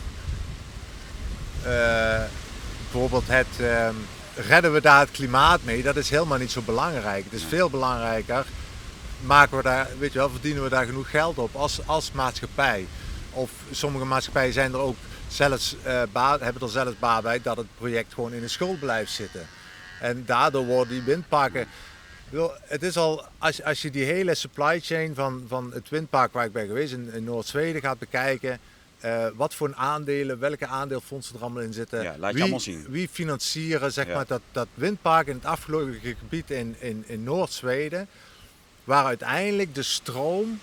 [1.67, 2.23] Uh,
[2.93, 3.47] bijvoorbeeld het...
[3.61, 3.89] Uh,
[4.35, 5.83] redden we daar het klimaat mee?
[5.83, 7.25] Dat is helemaal niet zo belangrijk.
[7.25, 8.47] Het is veel belangrijker.
[9.21, 12.87] Maken we daar, weet je wel, verdienen we daar genoeg geld op als, als maatschappij?
[13.31, 14.97] Of sommige maatschappijen zijn er ook
[15.29, 16.03] zelfs, uh,
[16.41, 19.47] hebben er zelfs baat bij dat het project gewoon in de schuld blijft zitten.
[20.01, 21.67] En daardoor worden die windparken
[22.61, 26.45] Het is al, als, als je die hele supply chain van, van het windpark waar
[26.45, 28.59] ik ben geweest in, in Noord-Zweden gaat bekijken,
[29.03, 32.03] eh, wat voor aandelen, welke aandeelfondsen er allemaal in zitten.
[32.03, 32.87] Ja, laat je wie, allemaal zien.
[32.89, 34.15] Wie financieren zeg Ja.
[34.15, 38.09] maar, dat, dat windpark in het afgelopen gebied in, in, in Noord-Zweden,
[38.85, 40.61] waar uiteindelijk de stroom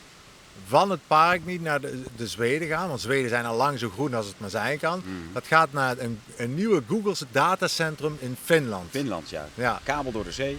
[0.67, 3.89] van het park niet naar de, de Zweden gaan, want Zweden zijn al lang zo
[3.89, 5.02] groen als het maar zijn kan.
[5.06, 5.34] Mm.
[5.34, 8.89] Dat gaat naar een, een nieuwe Google's datacentrum in Finland.
[8.89, 9.47] Finland, ja.
[9.54, 9.80] Ja.
[9.84, 10.58] Kabel door de zee.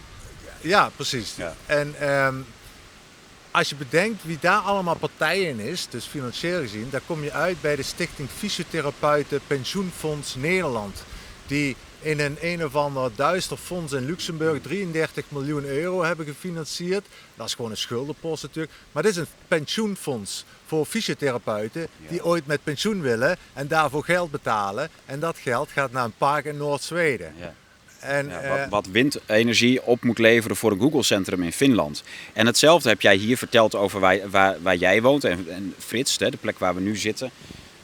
[0.61, 1.35] Ja, precies.
[1.37, 1.55] Ja.
[1.67, 2.35] En ehm,
[3.51, 7.33] als je bedenkt wie daar allemaal partijen in is, dus financieel gezien, dan kom je
[7.33, 11.03] uit bij de Stichting Fysiotherapeuten Pensioenfonds Nederland.
[11.47, 17.07] Die in een een of ander duister fonds in Luxemburg 33 miljoen euro hebben gefinancierd.
[17.35, 18.75] Dat is gewoon een schuldenpost natuurlijk.
[18.93, 24.31] Maar dit is een pensioenfonds voor fysiotherapeuten die ooit met pensioen willen en daarvoor geld
[24.31, 24.89] betalen.
[25.07, 27.35] En dat geld gaat naar een park in Noord-Zweden.
[27.39, 27.55] Ja.
[28.01, 32.03] En, Ja, eh, wat, wat windenergie op moet leveren voor een Google-centrum in Finland.
[32.33, 36.19] En hetzelfde heb jij hier verteld over waar, waar, waar jij woont en, en Frits,
[36.19, 37.31] de plek waar we nu zitten.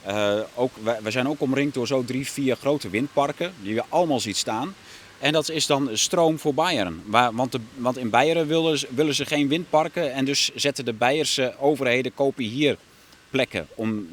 [0.03, 0.71] Eh, ook,
[1.03, 4.75] wij zijn ook omringd door zo drie, vier grote windparken die je allemaal ziet staan.
[5.19, 7.03] En dat is dan stroom voor Bayern.
[7.07, 10.13] Waar, want, de, want in Beieren willen, ze- willen ze geen windparken.
[10.13, 12.77] En dus zetten de Beierse overheden kopen hier
[13.31, 14.09] plekken om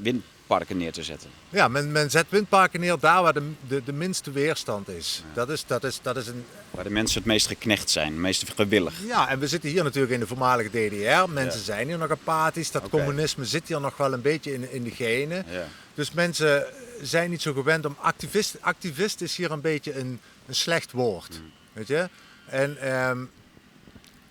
[0.48, 1.30] windparken neer te zetten.
[1.50, 5.24] Ja, men, men zet windparken neer daar waar de, de, de minste weerstand is.
[5.34, 8.16] Dat is, dat is, dat is een, Waar de mensen het meest geknecht zijn, het
[8.22, 8.94] meest gewillig.
[9.08, 11.30] ja, en we zitten hier natuurlijk in de voormalige DDR.
[11.32, 11.66] Mensen Ja.
[11.66, 12.72] zijn hier nog apathisch.
[12.72, 15.46] Dat communisme zit hier nog wel een beetje in, in de genen.
[15.50, 15.68] Ja.
[15.94, 16.66] Dus mensen
[17.02, 18.56] zijn niet zo gewend om activist.
[18.60, 21.40] Activist is hier een beetje een, een slecht woord.
[21.40, 21.52] Mm.
[21.74, 22.10] Weet je?
[22.46, 23.18] En, ehm,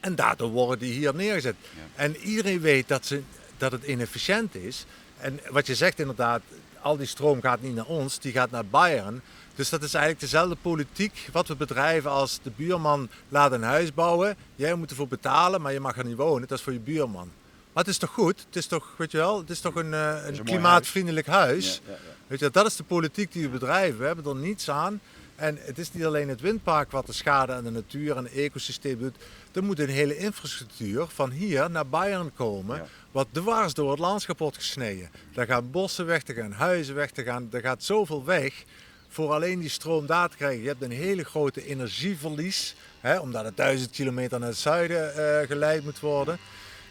[0.00, 1.54] en daardoor worden die hier neergezet.
[1.94, 3.22] En iedereen weet dat, ze,
[3.56, 4.84] dat het inefficiënt is.
[5.22, 6.42] En wat je zegt inderdaad,
[6.80, 9.22] al die stroom gaat niet naar ons, die gaat naar Bayern.
[9.54, 13.94] Dus dat is eigenlijk dezelfde politiek wat we bedrijven als de buurman laat een huis
[13.94, 14.36] bouwen.
[14.56, 16.48] Jij moet ervoor betalen, maar je mag er niet wonen.
[16.48, 17.30] Dat is voor je buurman.
[17.72, 18.44] Maar het is toch goed?
[18.46, 21.80] Het is toch, weet je wel, het is toch een, eh, een, klimaatvriendelijk huis.
[21.84, 22.10] Ja, ja, ja.
[22.26, 23.98] Weet je, dat is de politiek die we bedrijven.
[23.98, 25.00] We hebben er niets aan.
[25.42, 28.32] En het is niet alleen het windpark wat de schade aan de natuur en het
[28.32, 29.16] ecosysteem doet.
[29.52, 32.76] Er moet een hele infrastructuur van hier naar Bayern komen.
[32.76, 32.86] Ja.
[33.10, 35.10] Wat dwars door het landschap wordt gesneden.
[35.32, 38.64] Daar gaan bossen weg, er gaan huizen weg, er, gaan, er gaat zoveel weg.
[39.08, 40.62] Voor alleen die stroom daar te krijgen.
[40.62, 42.74] Je hebt een hele grote energieverlies.
[43.00, 46.38] Hè, omdat het duizend kilometer naar het zuiden eh, geleid moet worden.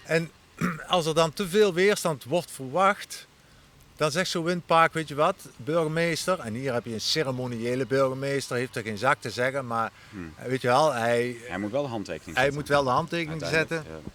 [0.05, 0.31] En
[0.87, 3.27] als er dan te veel weerstand wordt verwacht,
[4.01, 8.55] dan zegt zo'n windpark, weet je wat, burgemeester, en hier heb je een ceremoniële burgemeester,
[8.57, 9.91] heeft er geen zak te zeggen, maar
[10.35, 12.59] eh, weet je wel, hij, Hij moet wel de handtekening hij zetten.
[12.59, 13.83] moet wel de handtekening zetten.
[13.87, 14.09] ja.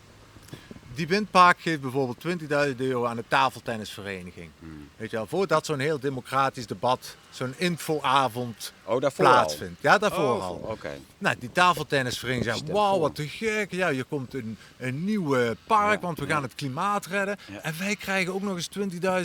[0.97, 4.51] Die windpark geeft bijvoorbeeld 20.000 euro aan de tafeltennisvereniging.
[4.59, 4.89] Hmm.
[4.97, 9.11] Weet je wel, voordat zo'n heel democratisch debat, zo'n infoavond Oh, al?
[9.17, 9.81] plaatsvindt.
[9.83, 10.55] Ja, daarvoor Oh, al.
[10.55, 10.91] Oké.
[11.19, 13.71] Nou, die tafeltennisvereniging zegt, wauw, wat te gek.
[13.73, 16.33] Ja, hier komt een, een nieuw park, Ja, want we ja.
[16.33, 17.37] gaan het klimaat redden.
[17.53, 17.61] Ja.
[17.63, 18.69] En wij krijgen ook nog eens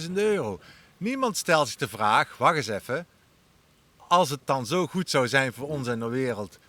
[0.08, 0.60] 20.000 euro.
[0.98, 3.06] Niemand stelt zich de vraag, wacht eens even.
[4.08, 6.60] Als het dan zo goed zou zijn voor ons en de wereld,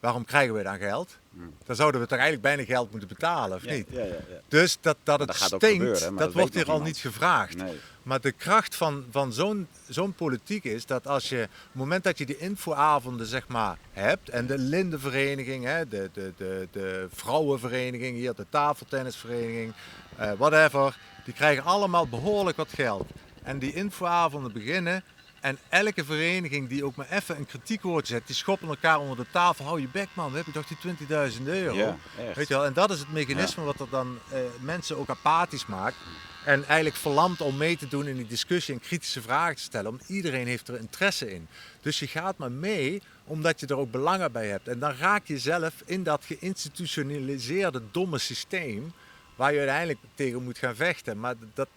[0.00, 1.18] waarom krijgen we dan geld?
[1.64, 3.72] Dan zouden we toch eigenlijk bijna geld moeten betalen, of Hmm.
[3.72, 3.86] Niet?
[3.90, 4.40] ja, ja, ja.
[4.48, 7.56] Dus dat, dat het Dat stinkt, gebeuren, dat, dat wordt hier al niet gevraagd.
[7.56, 7.80] Nee.
[8.02, 12.04] Maar de kracht van, van zo'n zo'n politiek is dat als je, op het moment
[12.04, 17.08] dat je die infoavonden zeg maar hebt, en de lindenvereniging, hè, de, de, de, de
[17.14, 19.72] vrouwenvereniging hier, de tafeltennisvereniging,
[20.16, 23.10] eh, whatever, die krijgen allemaal behoorlijk wat geld.
[23.42, 25.04] En die infoavonden beginnen
[25.42, 29.26] en elke vereniging die ook maar even een kritiekwoordje zet, die schoppen elkaar onder de
[29.30, 29.64] tafel.
[29.64, 30.96] Hou je bek man, we hebben toch die
[31.38, 31.76] 20.000 euro.
[31.76, 31.96] Ja.
[32.34, 32.64] Weet je wel?
[32.64, 35.96] En dat is het mechanisme wat er dan eh, mensen ook apathisch maakt.
[36.44, 39.90] En eigenlijk verlamt om mee te doen in die discussie en kritische vragen te stellen.
[39.90, 41.48] Want iedereen heeft er interesse in.
[41.80, 44.68] Dus je gaat maar mee omdat je er ook belangen bij hebt.
[44.68, 48.92] En dan raak je zelf in dat geïnstitutionaliseerde domme systeem.
[49.36, 51.20] Waar je uiteindelijk tegen moet gaan vechten.
[51.20, 51.68] Maar dat,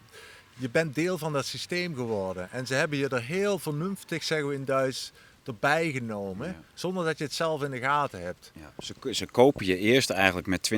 [0.57, 2.51] je bent deel van dat systeem geworden.
[2.51, 5.11] En ze hebben je er heel vernuftig, zeggen we in Duits,
[5.43, 6.47] erbij genomen.
[6.47, 6.61] Ja.
[6.73, 8.51] Zonder dat je het zelf in de gaten hebt.
[8.55, 10.71] Ja, ze, ze kopen je eerst eigenlijk met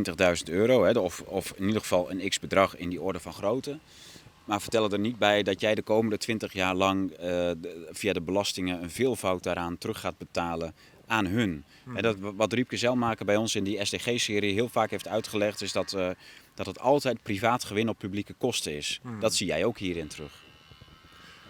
[0.48, 3.34] 20.000 euro, hè, of, of in ieder geval een x bedrag in die orde van
[3.34, 3.80] grootte.
[4.46, 8.14] Maar vertellen er niet bij dat jij de komende 20 jaar lang eh, de- via
[8.14, 10.76] de belastingen een veelvoud daaraan terug gaat betalen
[11.08, 11.66] aan hun.
[11.96, 15.72] En dat, wat Riepke Zelmaker bij ons in die SDG-serie heel vaak heeft uitgelegd, is
[15.72, 16.10] dat, eh,
[16.58, 19.00] dat het altijd privaat gewin op publieke kosten is.
[19.20, 20.32] Dat zie jij ook hierin terug.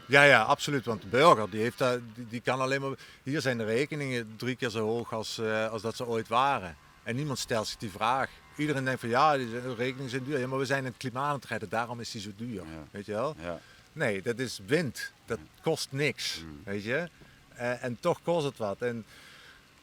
[0.08, 0.86] Ja, ja, absoluut.
[0.86, 2.98] Want de burger die heeft daar, die, kan alleen maar.
[3.24, 6.76] Hier zijn de rekeningen drie keer zo hoog als, eh, als dat ze ooit waren.
[7.04, 8.30] En niemand stelt zich die vraag.
[8.58, 10.40] Iedereen denkt van ja, de rekeningen zijn duur.
[10.40, 12.54] Ja, maar we zijn in het klimaat aan het redden, daarom is die zo duur.
[12.54, 12.88] Ja.
[12.92, 13.36] Weet je wel?
[13.40, 13.60] Ja.
[13.94, 15.12] Nee, dat is wind.
[15.26, 16.42] Dat kost niks.
[16.46, 16.62] Mm.
[16.64, 17.10] Weet je?
[17.54, 18.82] Eh, en toch kost het wat.
[18.82, 19.06] En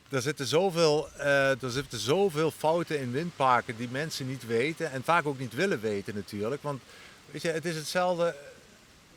[0.08, 5.02] er zitten, zoveel, eh, er zitten zoveel fouten in windparken die mensen niet weten en
[5.04, 6.62] vaak ook niet willen weten natuurlijk.
[6.62, 6.82] Want
[7.30, 8.34] weet je, het is hetzelfde.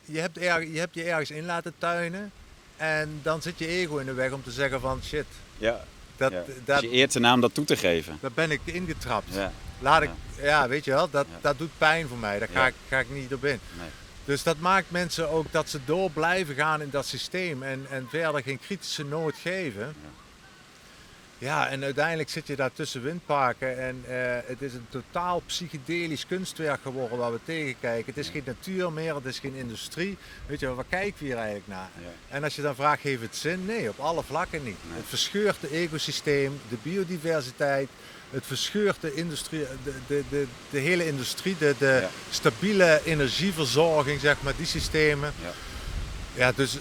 [0.04, 2.32] Je hebt, er, je hebt je ergens in laten tuinen
[2.76, 5.26] en dan zit je ego in de weg om te zeggen van shit,
[5.58, 5.84] Ja.
[6.16, 6.42] dat, ja.
[6.64, 8.18] dat, Dus je eert de naam dat toe te geven.
[8.20, 9.34] daar ben ik ingetrapt.
[9.34, 9.52] Ja.
[9.80, 12.38] Laat ik, ja, weet je wel, dat, dat doet pijn voor mij.
[12.38, 13.60] Daar ga, ik, ga ik niet op in.
[13.78, 13.88] Nee.
[14.24, 18.06] Dus dat maakt mensen ook dat ze door blijven gaan in dat systeem en, en
[18.10, 19.94] verder geen kritische noot geven.
[21.38, 21.68] Ja.
[21.68, 24.14] en uiteindelijk zit je daar tussen windparken en eh,
[24.46, 28.04] het is een totaal psychedelisch kunstwerk geworden waar we tegenkijken.
[28.14, 30.16] Het is geen natuur meer, het is geen industrie.
[30.46, 31.88] Weet je, waar kijken we hier eigenlijk naar?
[32.00, 32.34] Ja.
[32.36, 33.66] En als je dan vraagt, heeft het zin?
[33.66, 34.76] Nee, op alle vlakken niet.
[34.88, 34.96] Nee.
[34.96, 37.88] Het verscheurt het ecosysteem, de biodiversiteit,
[38.30, 42.10] het verscheurt de, industrie, de, de, de, de hele industrie, de, de Ja.
[42.30, 45.32] stabiele energieverzorging, zeg maar, die systemen.
[45.42, 45.50] Ja.
[46.34, 46.78] Ja, dus,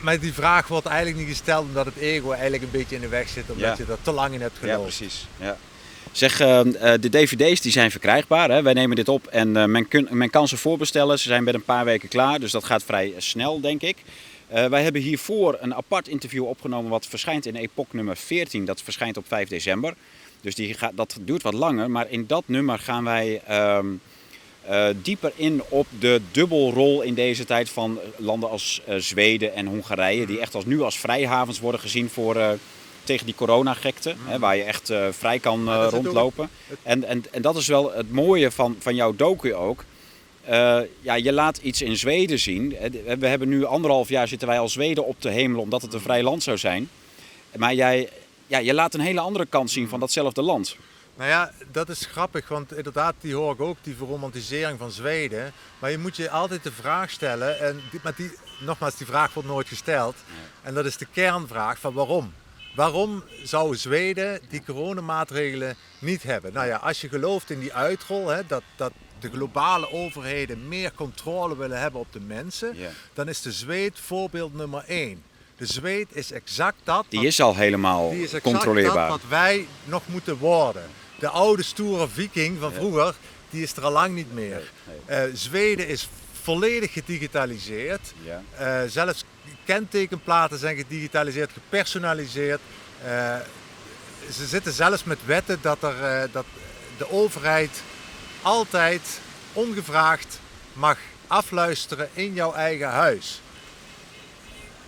[0.00, 3.08] maar die vraag wordt eigenlijk niet gesteld omdat het ego eigenlijk een beetje in de
[3.08, 3.84] weg zit, omdat Ja.
[3.86, 4.96] je er te lang in hebt Ja, geloofd.
[4.98, 5.26] precies.
[5.40, 5.56] Ja.
[6.12, 8.50] Zeg, eh, eh, de dvd's die zijn verkrijgbaar.
[8.50, 8.62] Hè?
[8.62, 11.18] Wij nemen dit op en eh, men, kun, men kan ze voorbestellen.
[11.18, 13.96] Ze zijn binnen een paar weken klaar, dus dat gaat vrij eh, snel, denk ik.
[14.48, 18.64] Wij hebben hiervoor een apart interview opgenomen wat verschijnt in Epoch nummer 14.
[18.64, 19.94] Dat verschijnt op 5 december.
[20.40, 21.90] Dus die gaat, dat duurt wat langer.
[21.90, 23.86] Maar in dat nummer gaan wij ehm,
[24.68, 29.66] eh, dieper in op de dubbelrol in deze tijd van landen als eh, Zweden en
[29.66, 30.26] Hongarije.
[30.26, 32.48] Die echt als, nu als vrijhavens worden gezien voor, eh,
[33.04, 34.14] tegen die coronagekte.
[34.24, 36.48] Hè, waar je echt vrij kan rondlopen.
[36.66, 39.84] het- En, en, en dat is wel het mooie van, van jouw docu ook.
[41.00, 42.76] Ja, je laat iets in Zweden zien.
[43.18, 46.00] We hebben nu anderhalf jaar zitten wij al Zweden op te hemelen omdat het een
[46.00, 46.88] vrij land zou zijn.
[47.56, 48.08] Maar jij,
[48.46, 50.76] ja, je laat een hele andere kant zien van datzelfde land.
[51.18, 55.52] Nou ja, dat is grappig, want inderdaad, die hoor ik ook, die verromantisering van Zweden.
[55.78, 59.34] Maar je moet je altijd de vraag stellen, en die, maar die, nogmaals, die vraag
[59.34, 60.16] wordt nooit gesteld.
[60.62, 62.32] En dat is de kernvraag van waarom?
[62.74, 66.52] Waarom zou Zweden die coronamaatregelen niet hebben?
[66.52, 70.92] Nou ja, als je gelooft in die uitrol, hè, dat, dat de globale overheden meer
[70.94, 72.76] controle willen hebben op de mensen,
[73.12, 75.22] dan is de Zweed voorbeeld nummer één.
[75.56, 77.04] De Zweed is exact dat.
[77.08, 79.08] Die wat- is al helemaal die is exact controleerbaar.
[79.08, 80.82] dat wat wij nog moeten worden.
[81.18, 83.14] De oude stoere viking van vroeger,
[83.50, 84.70] die is er al lang niet meer.
[85.06, 86.08] Eh, Zweden is
[86.42, 88.12] volledig gedigitaliseerd.
[88.56, 89.24] Eh, zelfs
[89.64, 92.60] kentekenplaten zijn gedigitaliseerd, gepersonaliseerd.
[93.04, 93.36] Eh,
[94.32, 96.44] ze zitten zelfs met wetten dat, er, dat
[96.98, 97.82] de overheid
[98.42, 99.20] altijd
[99.52, 100.40] ongevraagd
[100.72, 103.40] mag afluisteren in jouw eigen huis.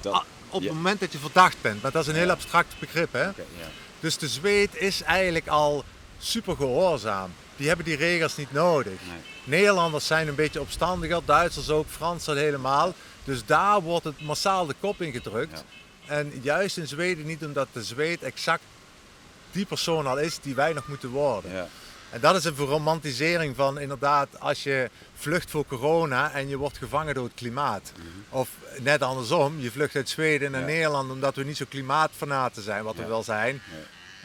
[0.01, 0.67] Dat- Ah, op ja.
[0.67, 1.83] het moment dat je verdacht bent.
[1.83, 3.13] Maar dat is een heel abstract begrip.
[3.13, 3.25] Hè?
[3.25, 3.33] Ja.
[4.01, 5.85] Dus de Zweed is eigenlijk al
[6.21, 7.31] super gehoorzaam.
[7.57, 8.93] Die hebben die regels niet nodig.
[8.93, 9.19] Nee.
[9.45, 12.95] Nederlanders zijn een beetje opstandiger, Duitsers ook, Fransen helemaal.
[13.25, 15.65] Dus daar wordt het massaal de kop in gedrukt.
[16.07, 18.63] En juist in Zweden niet omdat de Zweed exact
[19.51, 21.53] die persoon al is die wij nog moeten worden.
[21.53, 21.69] Ja.
[22.11, 26.79] En dat is een verromantisering van inderdaad als je vlucht voor corona en je wordt
[26.79, 27.93] gevangen door het klimaat.
[28.29, 28.49] Of
[28.81, 30.71] net andersom, je vlucht uit Zweden naar Mhm.
[30.71, 30.77] Ja.
[30.77, 33.63] Nederland omdat we niet zo klimaatfanaten zijn, wat we wel zijn.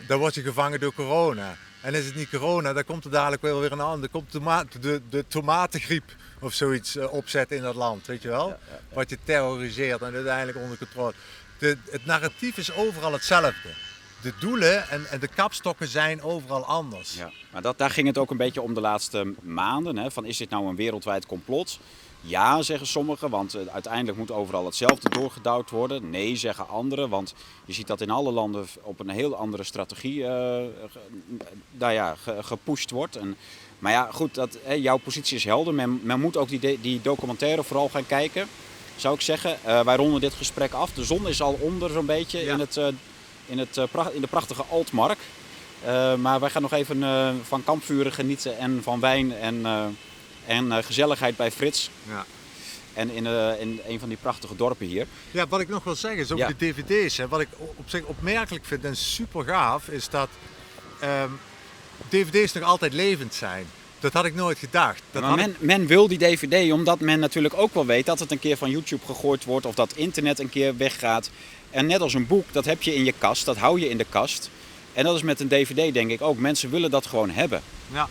[0.07, 1.55] Dan word je gevangen door corona.
[1.85, 4.09] En is het niet corona, dan komt er dadelijk wel weer een ander.
[4.09, 8.47] Komt toma- de, de tomatengriep of zoiets eh, opzetten in dat land, weet je wel?
[8.47, 8.95] Ja, ja, ja.
[8.95, 11.13] Wat je terroriseert en uiteindelijk onder controle.
[11.57, 13.69] De, het narratief is overal hetzelfde.
[14.21, 17.15] De doelen en, en de kapstokken zijn overal anders.
[17.15, 19.97] Ja, maar dat, daar ging het ook een beetje om de laatste maanden.
[19.97, 21.79] Hè, van is dit nou een wereldwijd complot?
[22.27, 26.09] Ja, zeggen sommigen, want eh, uiteindelijk moet overal hetzelfde doorgedouwd worden.
[26.09, 27.33] Nee, zeggen anderen, want
[27.65, 30.23] je ziet dat in alle landen op een heel andere strategie
[31.71, 33.15] nou ja, ge- gepusht wordt.
[33.15, 33.35] En,
[33.79, 35.73] maar ja, goed, dat, hè, jouw positie is helder.
[35.73, 38.47] Men, men moet ook die, die documentaire vooral gaan kijken,
[38.95, 39.57] zou ik zeggen.
[39.63, 40.91] Eh, wij ronden dit gesprek af.
[40.91, 42.53] De zon is al onder zo'n beetje Ja.
[42.53, 42.75] in, het,
[43.45, 43.77] in, het,
[44.13, 45.19] in de prachtige Altmark.
[46.17, 47.03] Maar wij gaan nog even
[47.43, 49.65] van kampvuren genieten en van wijn en,
[50.47, 51.89] en eh, gezelligheid bij Frits.
[52.09, 52.25] Ja.
[52.93, 55.07] En in, eh, in een van die prachtige dorpen hier.
[55.31, 56.53] Ja, wat ik nog wil zeggen is over Ja.
[56.57, 57.17] de dvd's.
[57.17, 60.29] Hè, wat ik op zich opmerkelijk vind en super gaaf, is dat
[60.99, 61.29] ehm,
[62.09, 63.65] dvd's nog altijd levend zijn.
[63.99, 65.01] Dat had ik nooit gedacht.
[65.11, 68.19] Dat maar men, ik- men wil die DVD omdat men natuurlijk ook wel weet dat
[68.19, 71.29] het een keer van YouTube gegooid wordt of dat internet een keer weggaat.
[71.69, 73.97] En net als een boek, dat heb je in je kast, dat hou je in
[73.97, 74.49] de kast.
[74.93, 76.37] En dat is met een DVD denk ik ook.
[76.37, 77.61] Mensen willen dat gewoon hebben.
[77.93, 78.09] Ja.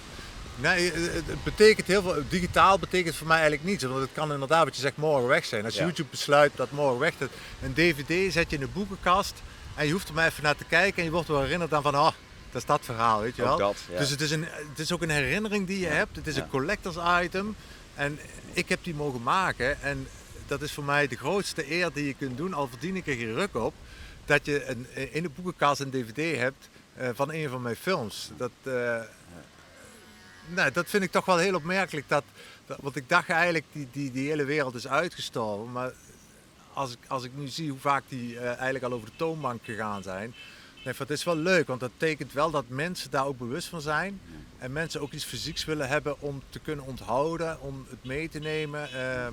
[0.56, 2.22] Nee, het het betekent heel veel.
[2.28, 3.84] Digitaal betekent voor mij eigenlijk niets.
[3.84, 5.64] Want het kan inderdaad, wat je zegt, morgen weg zijn.
[5.64, 5.82] Als Ja.
[5.82, 7.26] YouTube besluit dat morgen weg is.
[7.62, 9.42] Een DVD zet je in de boekenkast.
[9.74, 10.98] En je hoeft er maar even naar te kijken.
[10.98, 12.10] En je wordt wel herinnerd aan van, oh,
[12.50, 13.58] dat is dat verhaal, weet je wel.
[13.58, 13.98] dat, ja.
[13.98, 16.16] Dus het is, een, het is ook een herinnering die je hebt.
[16.16, 17.56] Het is een collectors item.
[17.94, 18.18] En
[18.52, 19.82] ik heb die mogen maken.
[19.82, 20.08] En
[20.46, 22.54] dat is voor mij de grootste eer die je kunt doen.
[22.54, 23.74] Al verdien ik er geen ruk op.
[24.24, 26.68] dat je een, in de boekenkast een dvd hebt
[27.00, 28.30] uh, van een van mijn films.
[28.36, 29.00] Dat, uh,
[30.46, 32.08] nou, dat vind ik toch wel heel opmerkelijk.
[32.08, 32.24] Dat,
[32.66, 35.72] dat, want ik dacht eigenlijk, die, die, die hele wereld is uitgestorven.
[35.72, 35.92] Maar
[36.72, 39.64] als ik, als ik nu zie hoe vaak die uh, eigenlijk al over de toonbank
[39.64, 40.34] gegaan zijn.
[40.84, 43.80] Nee, het is wel leuk, want dat betekent wel dat mensen daar ook bewust van
[43.80, 44.20] zijn.
[44.58, 48.38] En mensen ook iets fysieks willen hebben om te kunnen onthouden, om het mee te
[48.38, 48.88] nemen.
[48.94, 49.26] Uh,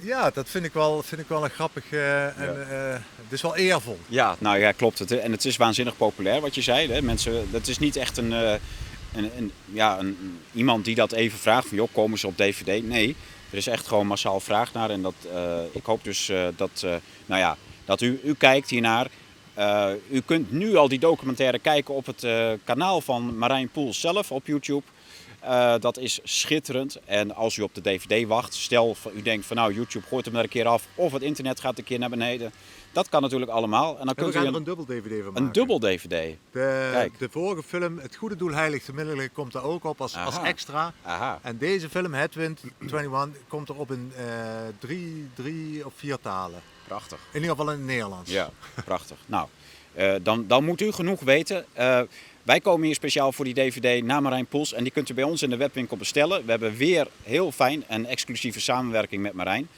[0.00, 3.42] ja, dat vind ik wel, vind ik wel een grappig uh, en uh, het is
[3.42, 3.98] wel eervol.
[4.06, 4.98] Ja, nou ja, klopt.
[4.98, 6.92] Het, en het is waanzinnig populair wat je zei.
[6.92, 7.02] Hè?
[7.02, 8.58] Mensen, dat is niet echt een,
[9.16, 12.88] een, ja, een, iemand die dat even vraagt van joh, komen ze op DVD?
[12.88, 13.16] Nee,
[13.50, 14.90] er is echt gewoon massaal vraag naar.
[14.90, 15.14] En dat,
[15.72, 16.86] ik hoop dus dat,
[17.26, 19.08] nou ja, dat u, u kijkt hiernaar.
[20.10, 22.26] u kunt nu al die documentaire kijken op het
[22.64, 24.82] kanaal van Marijn Poels zelf op YouTube.
[25.46, 26.98] Uh, dat is schitterend.
[27.04, 30.36] En als u op de DVD wacht, stel u denkt van nou YouTube gooit hem
[30.36, 32.52] er een keer af of het internet gaat een keer naar beneden.
[32.96, 33.98] Dat kan natuurlijk allemaal.
[33.98, 35.42] En dan kunt we gaan u een, er een dubbel DVD van maken.
[35.42, 36.36] Een dubbel DVD.
[36.50, 40.38] De, de vorige film, Het Goede Doel Heiligt Middelen, komt er ook op als, als
[40.42, 40.92] extra.
[41.02, 41.38] Aha.
[41.42, 44.24] En deze film, Headwind 21, komt er op in uh,
[44.78, 46.60] drie, drie of vier talen.
[46.86, 47.18] Prachtig.
[47.32, 48.30] In ieder geval in het Nederlands.
[48.30, 48.50] Ja,
[48.84, 49.16] prachtig.
[49.26, 49.48] nou,
[49.96, 51.64] uh, dan, dan moet u genoeg weten.
[52.42, 55.24] Wij komen hier speciaal voor die DVD naar Marijn Poels en die kunt u bij
[55.24, 56.44] ons in de webwinkel bestellen.
[56.44, 59.68] We hebben weer heel fijn een exclusieve samenwerking met Marijn.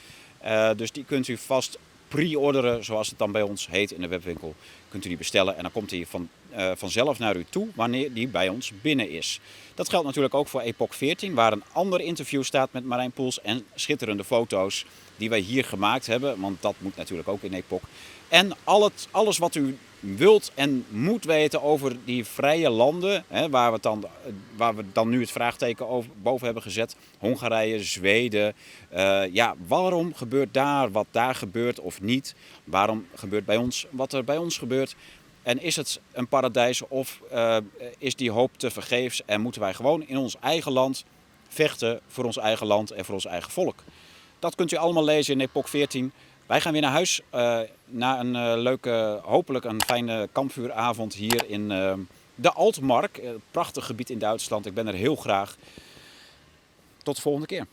[0.45, 1.77] Uh, dus die kunt u vast
[2.09, 4.55] pre-orderen, zoals het dan bij ons heet in de webwinkel.
[4.89, 8.13] Kunt u die bestellen en dan komt hij van, uh, vanzelf naar u toe wanneer
[8.13, 9.39] die bij ons binnen is.
[9.75, 13.41] Dat geldt natuurlijk ook voor Epoch 14, waar een ander interview staat met Marijn Poels
[13.41, 14.85] en schitterende foto's
[15.17, 17.81] die wij hier gemaakt hebben, want dat moet natuurlijk ook in Epoch.
[18.27, 23.49] En al het, alles wat u wilt en moet weten over die vrije landen, hè,
[23.49, 24.05] waar, we dan,
[24.55, 28.53] waar we dan nu het vraagteken over, boven hebben gezet, Hongarije, Zweden.
[28.93, 32.35] Uh, ja, waarom gebeurt daar wat daar gebeurt of niet?
[32.63, 34.95] Waarom gebeurt bij ons wat er bij ons gebeurt?
[35.43, 37.57] En is het een paradijs of uh,
[37.97, 41.05] is die hoop te vergeefs en moeten wij gewoon in ons eigen land
[41.47, 43.83] vechten voor ons eigen land en voor ons eigen volk?
[44.39, 46.11] Dat kunt u allemaal lezen in Epoch 14.
[46.49, 51.49] Wij gaan weer naar huis uh, na een uh, leuke, hopelijk een fijne kampvuuravond hier
[51.49, 51.93] in uh,
[52.35, 53.21] de Altmark.
[53.51, 54.65] prachtig gebied in Duitsland.
[54.65, 55.55] Ik ben er heel graag.
[57.03, 57.67] Tot de volgende keer.